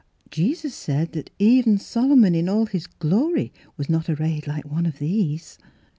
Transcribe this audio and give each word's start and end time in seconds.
"Jesus 0.31 0.73
said 0.73 1.11
that' 1.11 1.29
even 1.57 1.77
Solomon, 1.77 2.33
in 2.33 2.49
all 2.49 2.65
his 2.65 2.87
glory, 2.87 3.53
was 3.77 3.87
not 3.87 4.09
arrayed 4.09 4.47
like 4.47 4.65
one 4.65 4.87
of 4.87 4.97
these.' 4.97 5.59